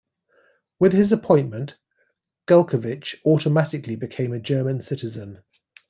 [0.79, 1.77] With his appointment,
[2.47, 5.43] Gulkowitsch automatically became a German citizen.